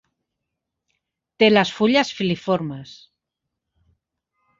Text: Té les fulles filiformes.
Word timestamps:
Té 1.43 1.49
les 1.51 1.73
fulles 1.79 2.13
filiformes. 2.21 2.95